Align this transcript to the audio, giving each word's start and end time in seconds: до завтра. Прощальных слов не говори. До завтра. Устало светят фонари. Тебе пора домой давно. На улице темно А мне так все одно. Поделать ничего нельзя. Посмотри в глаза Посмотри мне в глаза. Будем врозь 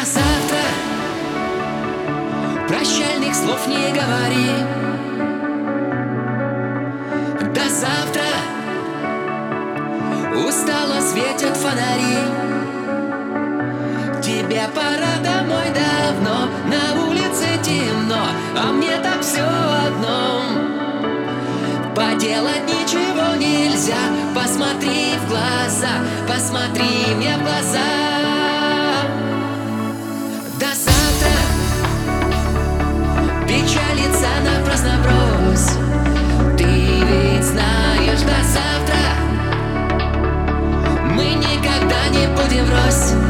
до 0.00 0.06
завтра. 0.06 0.64
Прощальных 2.68 3.34
слов 3.34 3.66
не 3.66 3.92
говори. 3.92 4.50
До 7.52 7.68
завтра. 7.68 8.30
Устало 10.46 11.00
светят 11.00 11.56
фонари. 11.56 12.18
Тебе 14.22 14.62
пора 14.74 15.16
домой 15.22 15.66
давно. 15.74 16.48
На 16.66 17.02
улице 17.06 17.46
темно 17.62 18.22
А 18.56 18.72
мне 18.72 18.96
так 19.02 19.20
все 19.20 19.42
одно. 19.42 20.42
Поделать 21.94 22.64
ничего 22.66 23.36
нельзя. 23.36 24.00
Посмотри 24.34 25.16
в 25.18 25.28
глаза 25.28 25.92
Посмотри 26.26 27.14
мне 27.16 27.36
в 27.36 27.42
глаза. 27.42 27.99
Будем 42.36 42.64
врозь 42.64 43.29